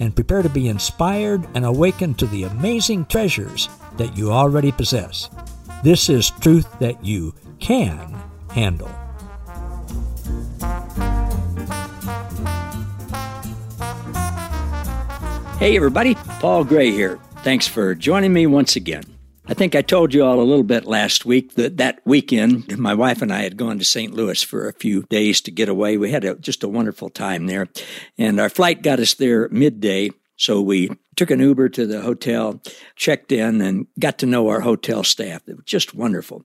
[0.00, 5.30] and prepare to be inspired and awakened to the amazing treasures that you already possess.
[5.82, 8.14] This is truth that you can
[8.50, 8.90] handle.
[15.58, 17.18] Hey, everybody, Paul Gray here.
[17.38, 19.15] Thanks for joining me once again.
[19.48, 22.94] I think I told you all a little bit last week that that weekend, my
[22.94, 24.12] wife and I had gone to St.
[24.12, 25.96] Louis for a few days to get away.
[25.96, 27.68] We had a, just a wonderful time there.
[28.18, 30.10] And our flight got us there midday.
[30.36, 32.60] So we took an Uber to the hotel,
[32.96, 35.42] checked in, and got to know our hotel staff.
[35.46, 36.44] It was just wonderful.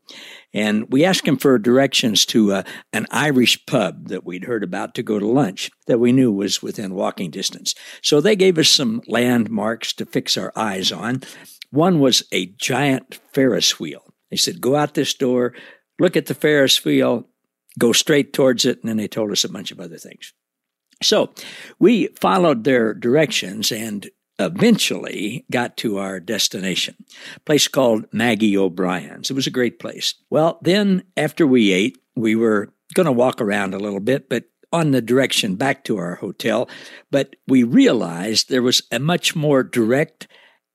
[0.54, 4.94] And we asked them for directions to uh, an Irish pub that we'd heard about
[4.96, 7.74] to go to lunch that we knew was within walking distance.
[8.04, 11.24] So they gave us some landmarks to fix our eyes on.
[11.72, 14.14] One was a giant Ferris wheel.
[14.30, 15.54] They said, go out this door,
[16.00, 17.28] look at the Ferris wheel,
[17.80, 18.80] go straight towards it.
[18.82, 20.34] And then they told us a bunch of other things.
[21.04, 21.34] So
[21.80, 26.96] we followed their directions and eventually got to our destination,
[27.36, 29.30] a place called Maggie O'Brien's.
[29.30, 30.16] It was a great place.
[30.30, 34.46] Well, then after we ate, we were going to walk around a little bit, but
[34.74, 36.70] on the direction back to our hotel,
[37.12, 40.28] but we realized there was a much more direct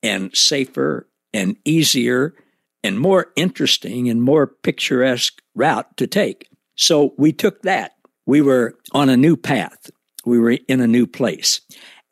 [0.06, 2.34] and safer and easier
[2.82, 6.48] and more interesting and more picturesque route to take.
[6.76, 7.92] So we took that.
[8.27, 9.90] We were on a new path.
[10.24, 11.60] We were in a new place.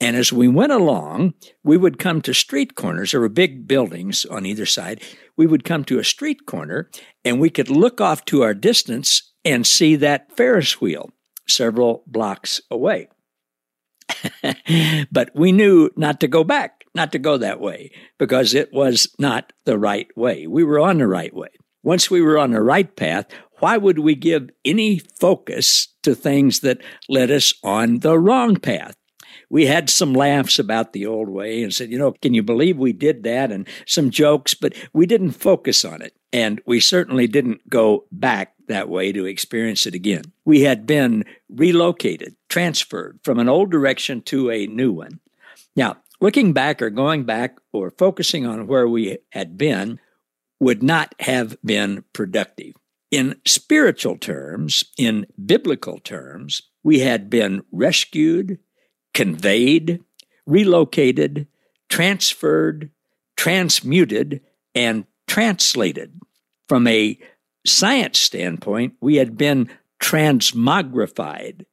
[0.01, 3.13] And as we went along, we would come to street corners.
[3.13, 5.03] There were big buildings on either side.
[5.37, 6.91] We would come to a street corner
[7.25, 11.11] and we could look off to our distance and see that Ferris wheel
[11.47, 13.09] several blocks away.
[15.13, 19.09] but we knew not to go back, not to go that way, because it was
[19.19, 20.47] not the right way.
[20.47, 21.49] We were on the right way.
[21.83, 23.27] Once we were on the right path,
[23.59, 28.95] why would we give any focus to things that led us on the wrong path?
[29.51, 32.79] We had some laughs about the old way and said, you know, can you believe
[32.79, 33.53] we did that?
[33.53, 36.15] And some jokes, but we didn't focus on it.
[36.33, 40.25] And we certainly didn't go back that way to experience it again.
[40.45, 45.21] We had been relocated, transferred from an old direction to a new one.
[45.77, 50.01] Now, looking back or going back or focusing on where we had been
[50.59, 52.73] would not have been productive.
[53.11, 58.59] In spiritual terms, in biblical terms, we had been rescued,
[59.13, 60.03] conveyed,
[60.47, 61.47] relocated,
[61.91, 62.91] transferred,
[63.37, 64.41] transmuted,
[64.75, 66.19] and translated
[66.71, 67.19] from a
[67.67, 69.69] science standpoint, we had been
[70.03, 71.67] transmogrified,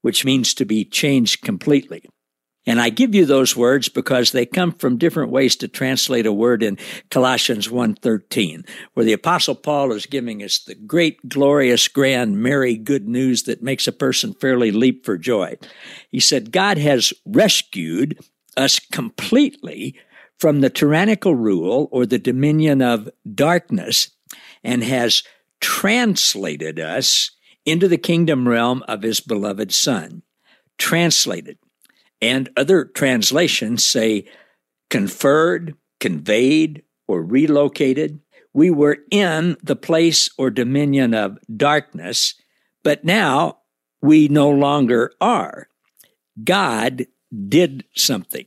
[0.00, 2.08] which means to be changed completely.
[2.68, 6.32] And I give you those words because they come from different ways to translate a
[6.34, 6.76] word in
[7.08, 8.62] Colossians 1:13,
[8.92, 13.62] where the apostle Paul is giving us the great glorious grand merry good news that
[13.62, 15.56] makes a person fairly leap for joy.
[16.10, 18.18] He said God has rescued
[18.54, 19.94] us completely
[20.38, 24.10] from the tyrannical rule or the dominion of darkness
[24.62, 25.22] and has
[25.62, 27.30] translated us
[27.64, 30.22] into the kingdom realm of his beloved Son.
[30.76, 31.56] Translated.
[32.20, 34.26] And other translations say
[34.90, 38.20] conferred, conveyed, or relocated.
[38.52, 42.34] We were in the place or dominion of darkness,
[42.82, 43.58] but now
[44.02, 45.68] we no longer are.
[46.42, 47.06] God
[47.48, 48.46] did something.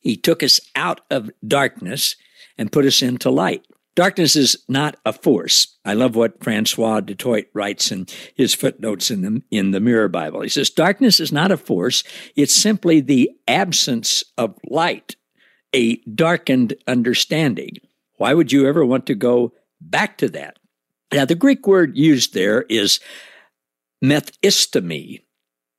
[0.00, 2.16] He took us out of darkness
[2.58, 3.66] and put us into light.
[3.94, 5.76] Darkness is not a force.
[5.84, 10.08] I love what Francois du Toit writes in his footnotes in the, in the Mirror
[10.08, 10.40] Bible.
[10.40, 12.02] He says, Darkness is not a force,
[12.34, 15.16] it's simply the absence of light,
[15.74, 17.76] a darkened understanding.
[18.16, 20.58] Why would you ever want to go back to that?
[21.12, 22.98] Now, the Greek word used there is
[24.02, 25.20] methistemi,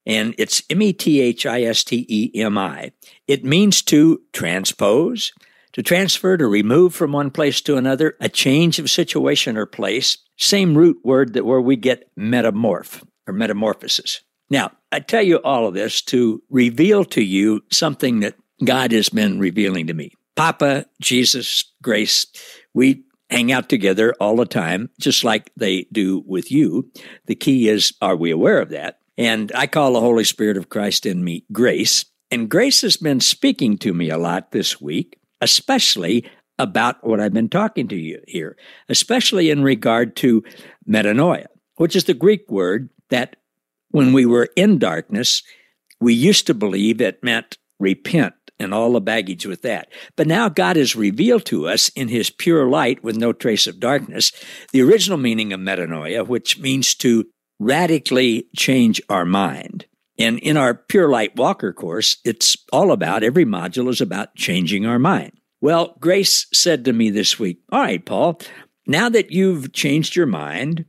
[0.06, 2.92] and it's M E T H I S T E M I.
[3.28, 5.32] It means to transpose
[5.74, 10.18] to transfer, to remove from one place to another, a change of situation or place.
[10.38, 14.22] Same root word that where we get metamorph or metamorphosis.
[14.50, 19.10] Now, I tell you all of this to reveal to you something that God has
[19.10, 20.14] been revealing to me.
[20.36, 22.26] Papa, Jesus, Grace,
[22.74, 26.92] we hang out together all the time, just like they do with you.
[27.26, 29.00] The key is, are we aware of that?
[29.18, 32.06] And I call the Holy Spirit of Christ in me grace.
[32.32, 36.26] And Grace has been speaking to me a lot this week, especially
[36.58, 38.56] about what I've been talking to you here,
[38.88, 40.44] especially in regard to
[40.88, 43.36] metanoia, which is the Greek word that
[43.90, 45.44] when we were in darkness,
[46.00, 49.90] we used to believe it meant repent and all the baggage with that.
[50.16, 53.80] But now God has revealed to us in his pure light with no trace of
[53.80, 54.32] darkness
[54.72, 57.26] the original meaning of metanoia, which means to
[57.60, 59.86] radically change our mind.
[60.18, 64.86] And in our Pure Light Walker course, it's all about, every module is about changing
[64.86, 65.34] our mind.
[65.60, 68.40] Well, Grace said to me this week, All right, Paul,
[68.86, 70.86] now that you've changed your mind,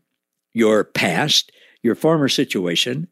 [0.53, 3.09] your past, your former situation,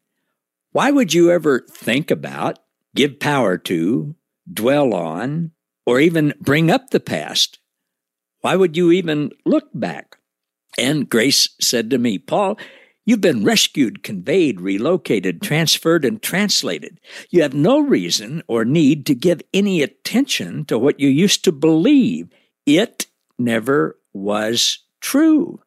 [0.72, 2.58] why would you ever think about,
[2.94, 4.16] give power to,
[4.52, 5.52] dwell on,
[5.86, 7.58] or even bring up the past?
[8.40, 10.16] Why would you even look back?
[10.78, 12.58] And Grace said to me, Paul,
[13.04, 17.00] You've been rescued, conveyed, relocated, transferred, and translated.
[17.30, 21.52] You have no reason or need to give any attention to what you used to
[21.52, 22.28] believe.
[22.64, 23.06] It
[23.38, 25.60] never was true.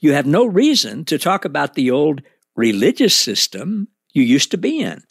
[0.00, 2.22] You have no reason to talk about the old
[2.56, 5.02] religious system you used to be in.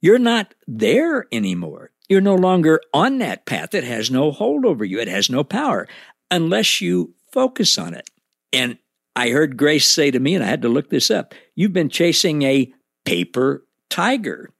[0.00, 1.92] You're not there anymore.
[2.08, 3.72] You're no longer on that path.
[3.72, 4.98] It has no hold over you.
[4.98, 5.86] It has no power
[6.30, 8.10] unless you focus on it.
[8.52, 8.78] And
[9.14, 11.88] I heard Grace say to me, and I had to look this up you've been
[11.88, 12.72] chasing a
[13.04, 14.50] paper tiger.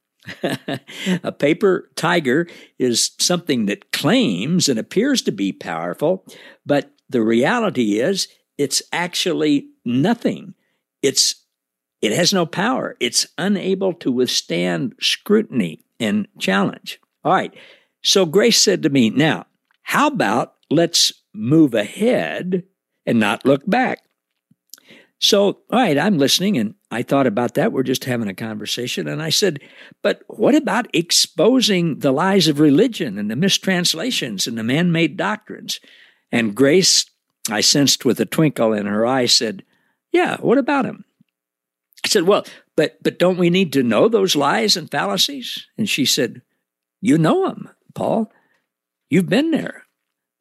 [1.23, 2.47] a paper tiger
[2.79, 6.25] is something that claims and appears to be powerful,
[6.65, 8.27] but the reality is
[8.57, 10.53] it's actually nothing.
[11.01, 11.35] It's
[12.01, 12.97] it has no power.
[12.99, 16.99] It's unable to withstand scrutiny and challenge.
[17.23, 17.53] All right.
[18.03, 19.45] So Grace said to me, now,
[19.83, 22.63] how about let's move ahead
[23.05, 24.03] and not look back?
[25.23, 27.71] So, all right, I'm listening and I thought about that.
[27.71, 29.07] We're just having a conversation.
[29.07, 29.61] And I said,
[30.01, 35.15] but what about exposing the lies of religion and the mistranslations and the man made
[35.15, 35.79] doctrines?
[36.29, 37.05] And Grace,
[37.49, 39.63] I sensed with a twinkle in her eye, said,
[40.11, 41.05] yeah, what about him?
[42.03, 45.67] I said, well, but, but don't we need to know those lies and fallacies?
[45.77, 46.41] And she said,
[46.99, 48.29] you know them, Paul.
[49.09, 49.83] You've been there.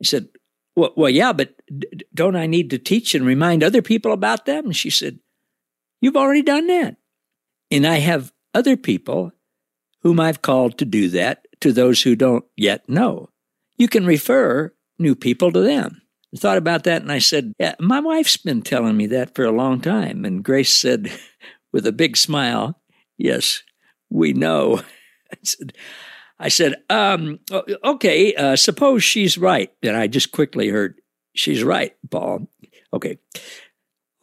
[0.02, 0.31] I said,
[0.77, 1.55] well, well yeah, but
[2.15, 4.67] don't I need to teach and remind other people about them?
[4.67, 5.19] And she said,
[6.01, 6.97] You've already done that.
[7.71, 9.33] And I have other people
[10.01, 13.31] whom I've called to do that to those who don't yet know.
[13.77, 16.03] You can refer new people to them.
[16.35, 19.45] I thought about that and I said, yeah, My wife's been telling me that for
[19.45, 20.25] a long time.
[20.25, 21.13] And Grace said,
[21.73, 22.79] with a big smile,
[23.19, 23.63] Yes,
[24.11, 24.83] we know.
[25.33, 25.75] I said,
[26.38, 27.38] I said, um,
[27.84, 29.70] okay, uh, suppose she's right.
[29.82, 31.00] And I just quickly heard,
[31.34, 32.49] she's right, Paul.
[32.93, 33.19] Okay.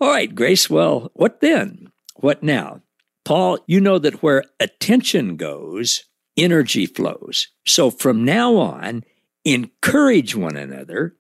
[0.02, 0.70] All right, Grace.
[0.70, 1.92] Well, what then?
[2.16, 2.82] What now?
[3.26, 6.04] Paul, you know that where attention goes,
[6.36, 7.48] energy flows.
[7.68, 9.04] So from now on,
[9.46, 11.16] encourage one another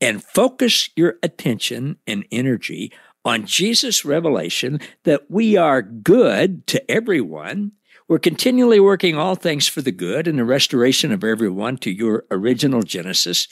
[0.00, 2.92] and focus your attention and energy
[3.24, 7.72] on Jesus' revelation that we are good to everyone
[8.12, 12.26] we're continually working all things for the good and the restoration of everyone to your
[12.30, 13.48] original Genesis.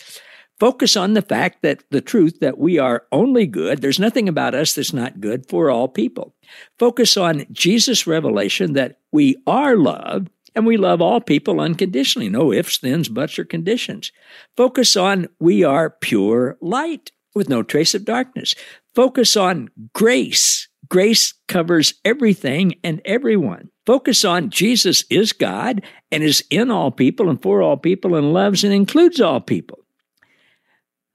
[0.58, 4.54] Focus on the fact that the truth that we are only good, there's nothing about
[4.54, 6.34] us that's not good for all people.
[6.78, 12.28] Focus on Jesus' revelation that we are loved and we love all people unconditionally.
[12.28, 14.12] No ifs, thens, buts, or conditions.
[14.58, 18.54] Focus on we are pure light with no trace of darkness.
[18.94, 20.68] Focus on grace.
[20.90, 23.69] Grace covers everything and everyone.
[23.86, 25.82] Focus on Jesus is God
[26.12, 29.78] and is in all people and for all people and loves and includes all people.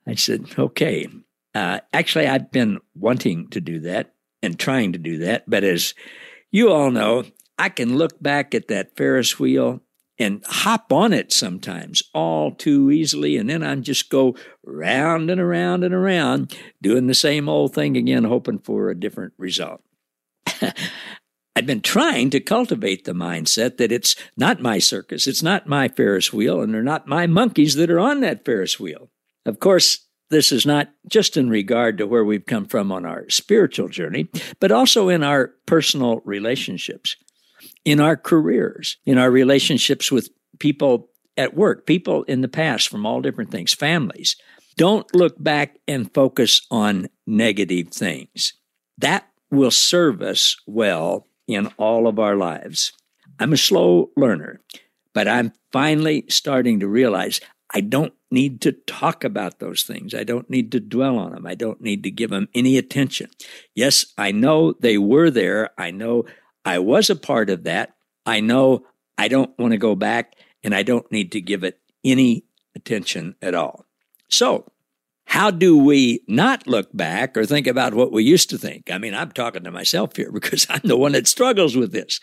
[0.08, 1.08] I said, okay.
[1.54, 5.50] Uh, actually, I've been wanting to do that and trying to do that.
[5.50, 5.94] But as
[6.52, 7.24] you all know,
[7.58, 9.82] I can look back at that Ferris wheel
[10.18, 13.38] and hop on it sometimes all too easily.
[13.38, 17.98] And then I just go round and around and around, doing the same old thing
[17.98, 19.82] again, hoping for a different result.
[21.56, 25.88] I've been trying to cultivate the mindset that it's not my circus, it's not my
[25.88, 29.10] Ferris wheel, and they're not my monkeys that are on that Ferris wheel.
[29.46, 33.30] Of course, this is not just in regard to where we've come from on our
[33.30, 34.28] spiritual journey,
[34.60, 37.16] but also in our personal relationships,
[37.86, 43.06] in our careers, in our relationships with people at work, people in the past from
[43.06, 44.36] all different things, families.
[44.76, 48.54] Don't look back and focus on negative things.
[48.98, 52.94] That will serve us well in all of our lives.
[53.40, 54.62] I'm a slow learner,
[55.14, 57.42] but I'm finally starting to realize
[57.74, 60.14] I don't need to talk about those things.
[60.14, 61.46] I don't need to dwell on them.
[61.46, 63.30] I don't need to give them any attention.
[63.74, 65.72] Yes, I know they were there.
[65.78, 66.26] I know
[66.64, 67.96] I was a part of that.
[68.26, 68.86] I know
[69.18, 73.36] I don't want to go back and I don't need to give it any attention
[73.42, 73.86] at all.
[74.30, 74.72] So,
[75.26, 78.90] how do we not look back or think about what we used to think?
[78.92, 82.20] I mean, I'm talking to myself here because I'm the one that struggles with this.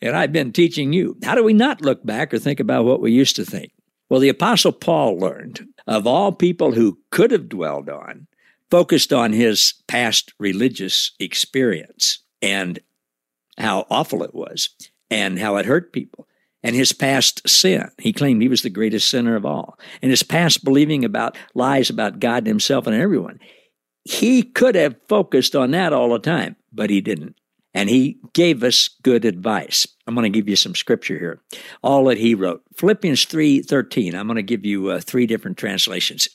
[0.00, 1.16] And I've been teaching you.
[1.24, 3.72] How do we not look back or think about what we used to think?
[4.08, 8.26] Well, the Apostle Paul learned of all people who could have dwelled on,
[8.70, 12.78] focused on his past religious experience and
[13.58, 14.70] how awful it was
[15.10, 16.26] and how it hurt people
[16.62, 17.90] and his past sin.
[17.98, 19.78] He claimed he was the greatest sinner of all.
[20.00, 23.40] And his past believing about lies about God and himself and everyone.
[24.04, 27.36] He could have focused on that all the time, but he didn't.
[27.74, 29.86] And he gave us good advice.
[30.06, 31.40] I'm going to give you some scripture here.
[31.82, 32.62] All that he wrote.
[32.76, 34.14] Philippians 3:13.
[34.14, 36.28] I'm going to give you uh, three different translations.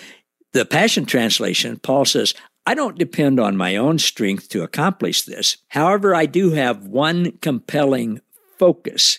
[0.52, 2.32] the Passion translation, Paul says,
[2.64, 5.58] I don't depend on my own strength to accomplish this.
[5.68, 8.20] However, I do have one compelling
[8.58, 9.18] focus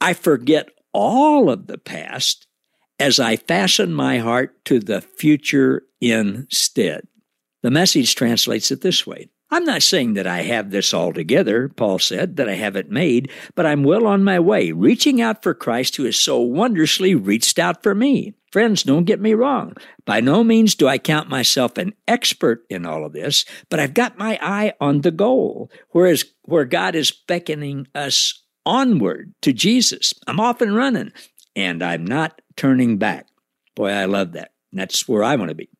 [0.00, 2.46] I forget all of the past
[2.98, 7.06] as I fasten my heart to the future instead.
[7.62, 11.70] The message translates it this way I'm not saying that I have this all together,
[11.70, 15.42] Paul said, that I have it made, but I'm well on my way, reaching out
[15.42, 18.34] for Christ who has so wondrously reached out for me.
[18.52, 19.74] Friends, don't get me wrong.
[20.04, 23.94] By no means do I count myself an expert in all of this, but I've
[23.94, 30.12] got my eye on the goal, whereas where God is beckoning us onward to Jesus.
[30.26, 31.10] I'm off and running
[31.56, 33.26] and I'm not turning back.
[33.74, 34.52] Boy, I love that.
[34.72, 35.70] That's where I want to be.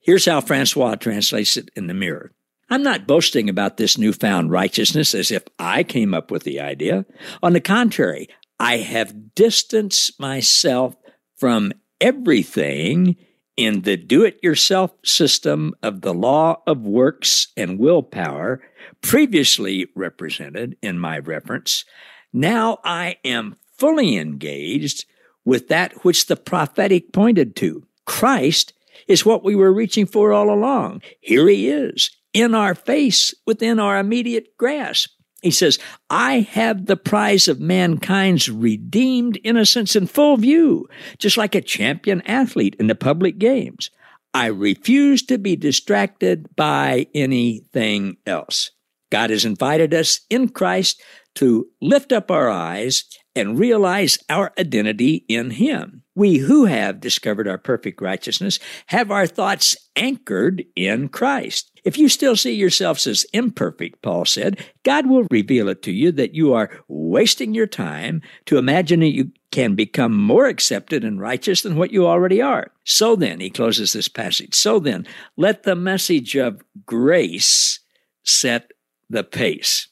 [0.00, 2.32] Here's how Francois translates it in the mirror.
[2.70, 7.06] I'm not boasting about this newfound righteousness as if I came up with the idea.
[7.42, 10.96] On the contrary, I have distanced myself
[11.36, 13.16] from everything
[13.56, 18.60] in the do it yourself system of the law of works and willpower,
[19.02, 21.84] previously represented in my reference,
[22.32, 25.04] now I am fully engaged
[25.44, 27.84] with that which the prophetic pointed to.
[28.04, 28.72] Christ
[29.06, 31.02] is what we were reaching for all along.
[31.20, 35.10] Here he is, in our face, within our immediate grasp.
[35.40, 35.78] He says,
[36.10, 42.22] I have the prize of mankind's redeemed innocence in full view, just like a champion
[42.22, 43.90] athlete in the public games.
[44.34, 48.70] I refuse to be distracted by anything else.
[49.10, 51.02] God has invited us in Christ
[51.36, 53.04] to lift up our eyes
[53.34, 56.02] and realize our identity in Him.
[56.16, 61.70] We who have discovered our perfect righteousness have our thoughts anchored in Christ.
[61.84, 66.10] If you still see yourselves as imperfect, Paul said, God will reveal it to you
[66.12, 71.20] that you are wasting your time to imagine that you can become more accepted and
[71.20, 72.70] righteous than what you already are.
[72.84, 77.80] So then, he closes this passage, so then, let the message of grace
[78.24, 78.72] set
[79.08, 79.88] the pace.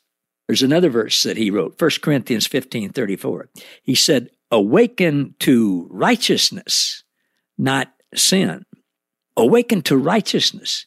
[0.46, 3.48] There's another verse that he wrote, 1 Corinthians 15 34.
[3.82, 7.02] He said, Awaken to righteousness,
[7.58, 8.64] not sin.
[9.36, 10.86] Awaken to righteousness.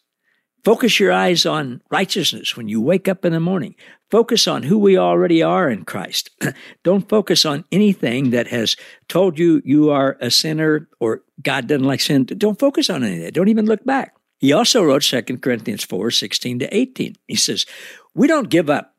[0.64, 3.76] Focus your eyes on righteousness when you wake up in the morning.
[4.12, 6.30] Focus on who we already are in Christ.
[6.84, 8.76] Don't focus on anything that has
[9.08, 12.26] told you you are a sinner or God doesn't like sin.
[12.26, 13.34] Don't focus on any of that.
[13.34, 14.16] Don't even look back.
[14.40, 17.16] He also wrote 2 Corinthians 4 16 to 18.
[17.28, 17.66] He says,
[18.14, 18.96] We don't give up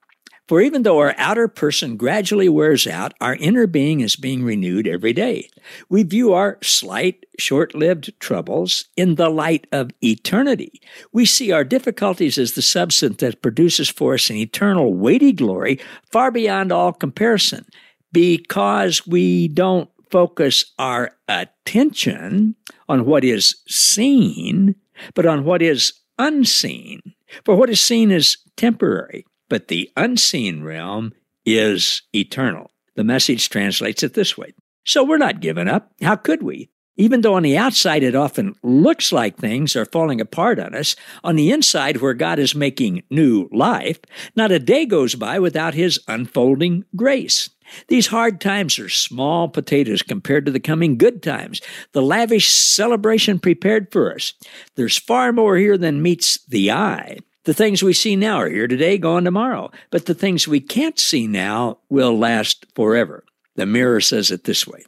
[0.51, 4.89] for even though our outer person gradually wears out, our inner being is being renewed
[4.89, 5.49] every day.
[5.89, 10.83] We view our slight, short lived troubles in the light of eternity.
[11.13, 15.79] We see our difficulties as the substance that produces for us an eternal, weighty glory
[16.11, 17.65] far beyond all comparison
[18.11, 22.57] because we don't focus our attention
[22.89, 24.75] on what is seen,
[25.15, 27.01] but on what is unseen.
[27.45, 31.13] For what is seen is temporary but the unseen realm
[31.45, 32.71] is eternal.
[32.97, 34.55] The message translates it this way.
[34.87, 35.93] So we're not giving up.
[36.01, 36.71] How could we?
[36.97, 40.97] Even though on the outside it often looks like things are falling apart on us,
[41.25, 44.01] on the inside where God is making new life,
[44.37, 47.49] not a day goes by without His unfolding grace.
[47.89, 53.39] These hard times are small potatoes compared to the coming good times, the lavish celebration
[53.39, 54.35] prepared for us.
[54.75, 57.19] There's far more here than meets the eye.
[57.51, 59.73] The things we see now are here today, gone tomorrow.
[59.91, 63.25] But the things we can't see now will last forever.
[63.57, 64.85] The mirror says it this way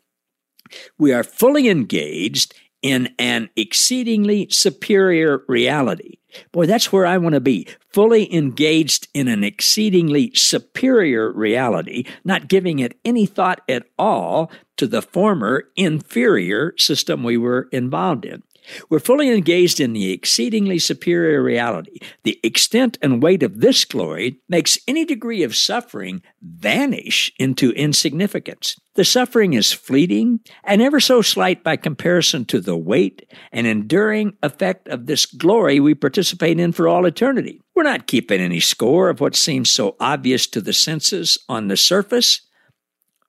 [0.97, 6.19] We are fully engaged in an exceedingly superior reality.
[6.53, 7.67] Boy, that's where I want to be.
[7.89, 14.87] Fully engaged in an exceedingly superior reality, not giving it any thought at all to
[14.87, 18.45] the former inferior system we were involved in.
[18.89, 21.99] We're fully engaged in the exceedingly superior reality.
[22.23, 28.77] The extent and weight of this glory makes any degree of suffering vanish into insignificance.
[28.95, 34.37] The suffering is fleeting and ever so slight by comparison to the weight and enduring
[34.43, 37.61] effect of this glory we participate in for all eternity.
[37.75, 41.77] We're not keeping any score of what seems so obvious to the senses on the
[41.77, 42.43] surface.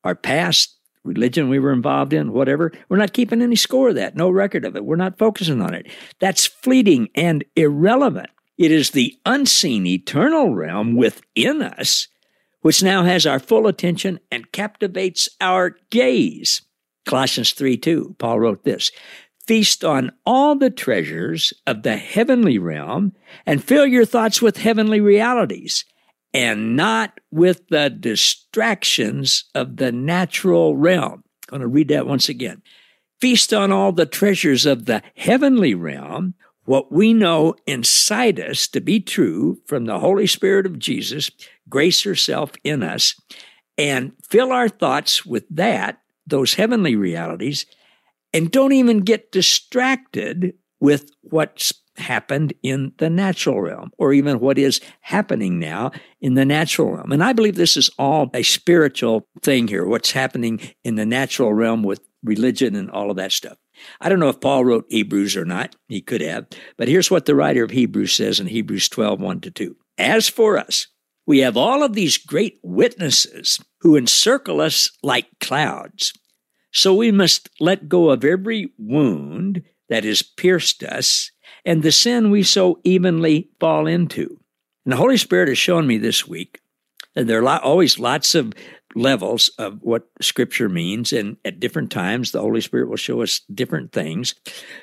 [0.04, 2.72] Our past, religion we were involved in, whatever.
[2.90, 4.86] We're not keeping any score of that, no record of it.
[4.86, 5.88] We're not focusing on it.
[6.20, 8.30] That's fleeting and irrelevant.
[8.58, 12.08] It is the unseen eternal realm within us
[12.64, 16.64] which now has our full attention and captivates our gaze.
[17.06, 18.92] Colossians 3 2, Paul wrote this
[19.46, 23.14] Feast on all the treasures of the heavenly realm
[23.46, 25.86] and fill your thoughts with heavenly realities
[26.34, 31.24] and not with the distractions of the natural realm.
[31.50, 32.62] I'm going to read that once again.
[33.22, 36.34] Feast on all the treasures of the heavenly realm,
[36.66, 41.30] what we know inside us to be true from the Holy Spirit of Jesus,
[41.70, 43.20] grace herself in us,
[43.78, 47.66] and fill our thoughts with that, those heavenly realities,
[48.34, 54.58] and don't even get distracted with what's happened in the natural realm or even what
[54.58, 57.12] is happening now in the natural realm.
[57.12, 61.54] And I believe this is all a spiritual thing here, what's happening in the natural
[61.54, 63.58] realm with religion and all of that stuff.
[64.00, 65.76] I don't know if Paul wrote Hebrews or not.
[65.88, 66.48] He could have.
[66.78, 69.76] But here's what the writer of Hebrews says in Hebrews 12, 1 to 2.
[69.98, 70.88] As for us,
[71.26, 76.14] we have all of these great witnesses who encircle us like clouds.
[76.72, 81.32] So we must let go of every wound that has pierced us
[81.66, 84.40] and the sin we so evenly fall into.
[84.86, 86.60] And the Holy Spirit has shown me this week
[87.16, 88.54] that there are always lots of
[88.96, 93.42] levels of what Scripture means, and at different times the Holy Spirit will show us
[93.54, 94.36] different things.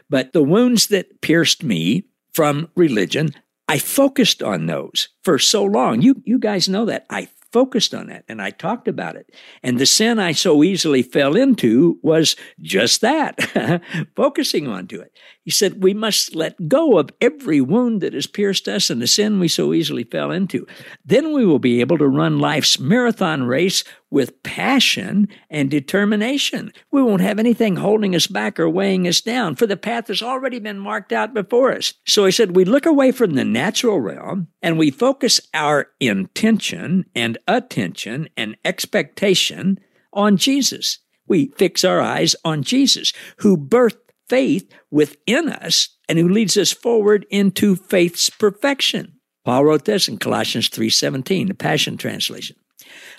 [0.09, 3.31] But the wounds that pierced me from religion,
[3.69, 6.03] I focused on those for so long.
[6.03, 7.07] You you guys know that.
[7.11, 9.31] I focused on that and I talked about it.
[9.63, 13.83] And the sin I so easily fell into was just that,
[14.17, 15.13] focusing onto it.
[15.43, 19.07] He said, We must let go of every wound that has pierced us and the
[19.07, 20.67] sin we so easily fell into.
[21.05, 26.73] Then we will be able to run life's marathon race with passion and determination.
[26.91, 30.23] We won't have anything holding us back or weighing us down, for the path has
[30.23, 31.95] already been marked out before us.
[32.07, 37.07] So he said, we look away from the natural realm and we focus our intention
[37.15, 39.79] and attention and expectation
[40.13, 40.99] on Jesus.
[41.27, 46.73] We fix our eyes on Jesus, who birthed faith within us and who leads us
[46.73, 49.15] forward into faith's perfection.
[49.45, 52.57] Paul wrote this in Colossians 3:17, the Passion translation.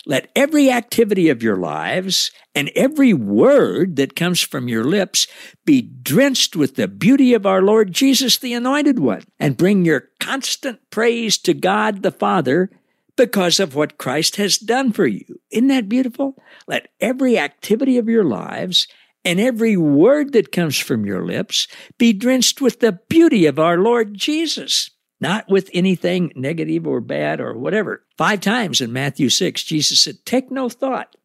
[0.04, 5.28] Let every activity of your lives and every word that comes from your lips
[5.64, 10.08] be drenched with the beauty of our Lord Jesus, the Anointed One, and bring your
[10.18, 12.70] constant praise to God the Father
[13.16, 15.24] because of what Christ has done for you.
[15.50, 16.34] Isn't that beautiful?
[16.66, 18.88] Let every activity of your lives
[19.24, 23.78] and every word that comes from your lips be drenched with the beauty of our
[23.78, 24.90] Lord Jesus
[25.22, 28.04] not with anything negative or bad or whatever.
[28.18, 31.16] Five times in Matthew 6, Jesus said, Take no thought.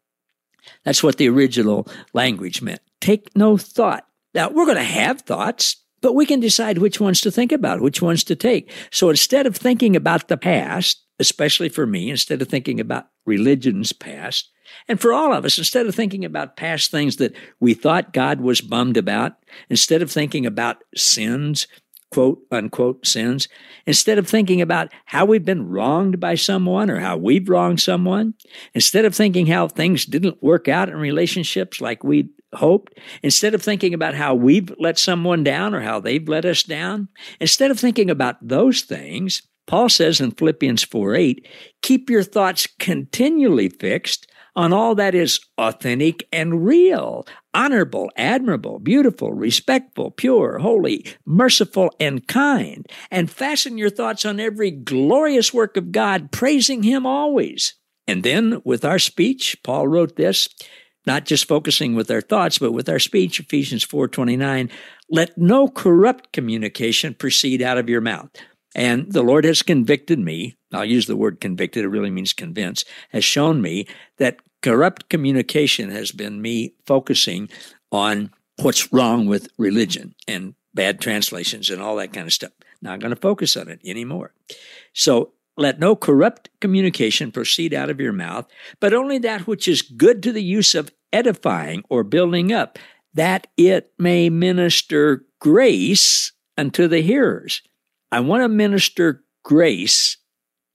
[0.84, 2.80] That's what the original language meant.
[3.00, 4.06] Take no thought.
[4.34, 7.80] Now, we're going to have thoughts, but we can decide which ones to think about,
[7.80, 8.72] which ones to take.
[8.92, 13.92] So instead of thinking about the past, especially for me, instead of thinking about religion's
[13.92, 14.50] past,
[14.86, 18.40] and for all of us, instead of thinking about past things that we thought God
[18.40, 19.32] was bummed about,
[19.68, 21.66] instead of thinking about sins
[22.10, 23.48] quote unquote sins,
[23.86, 28.34] instead of thinking about how we've been wronged by someone or how we've wronged someone,
[28.74, 33.62] instead of thinking how things didn't work out in relationships like we'd hoped, instead of
[33.62, 37.08] thinking about how we've let someone down or how they've let us down,
[37.40, 41.46] instead of thinking about those things, Paul says in Philippians 4 8,
[41.82, 44.26] keep your thoughts continually fixed
[44.58, 52.26] on all that is authentic and real, honorable, admirable, beautiful, respectful, pure, holy, merciful, and
[52.26, 57.74] kind, and fasten your thoughts on every glorious work of God, praising Him always.
[58.08, 60.48] And then with our speech, Paul wrote this,
[61.06, 64.70] not just focusing with our thoughts, but with our speech, Ephesians 4:29,
[65.08, 68.30] let no corrupt communication proceed out of your mouth.
[68.74, 72.84] And the Lord has convicted me, I'll use the word convicted, it really means convince,
[73.10, 73.86] has shown me
[74.18, 77.48] that corrupt communication has been me focusing
[77.92, 82.52] on what's wrong with religion and bad translations and all that kind of stuff.
[82.80, 84.32] Not going to focus on it anymore.
[84.92, 88.46] So let no corrupt communication proceed out of your mouth,
[88.80, 92.78] but only that which is good to the use of edifying or building up,
[93.14, 97.62] that it may minister grace unto the hearers.
[98.12, 100.16] I want to minister grace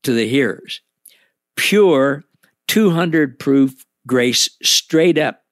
[0.04, 0.82] to the hearers.
[1.56, 2.26] Pure,
[2.68, 5.44] 200 proof grace straight up,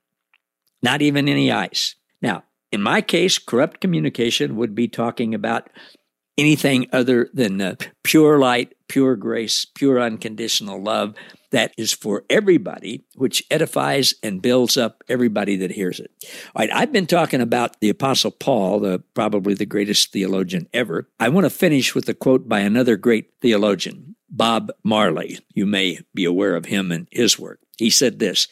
[0.82, 1.96] not even any ice.
[2.22, 5.70] Now, in my case, corrupt communication would be talking about
[6.38, 11.16] anything other than uh, pure light, pure grace, pure unconditional love
[11.52, 16.12] that is for everybody, which edifies and builds up everybody that hears it.
[16.56, 21.08] All right, I've been talking about the Apostle Paul, the probably the greatest theologian ever.
[21.20, 25.40] I want to finish with a quote by another great theologian, Bob Marley.
[25.54, 27.60] You may be aware of him and his work.
[27.78, 28.48] He said this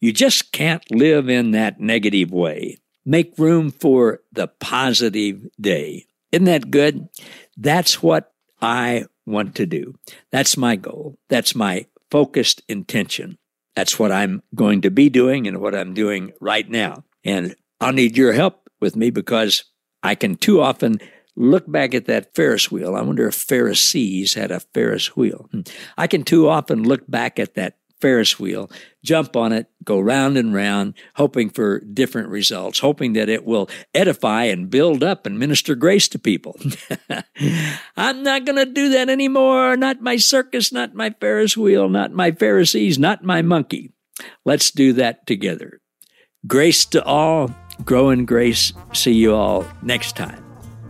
[0.00, 2.78] You just can't live in that negative way.
[3.04, 6.06] Make room for the positive day.
[6.32, 7.08] Isn't that good?
[7.56, 9.94] That's what I want to do.
[10.30, 11.18] That's my goal.
[11.28, 13.38] That's my focused intention.
[13.76, 17.04] That's what I'm going to be doing and what I'm doing right now.
[17.24, 19.64] And I'll need your help with me because
[20.02, 20.98] I can too often
[21.36, 22.94] look back at that Ferris wheel.
[22.94, 25.48] I wonder if Pharisees had a Ferris wheel.
[25.50, 25.60] Hmm.
[25.96, 28.70] I can too often look back at that Ferris wheel,
[29.02, 33.70] jump on it, go round and round, hoping for different results, hoping that it will
[33.94, 36.54] edify and build up and minister grace to people.
[37.96, 39.78] I'm not going to do that anymore.
[39.78, 43.94] Not my circus, not my Ferris wheel, not my Pharisees, not my monkey.
[44.44, 45.80] Let's do that together.
[46.46, 47.54] Grace to all,
[47.86, 48.74] grow in grace.
[48.92, 50.43] See you all next time.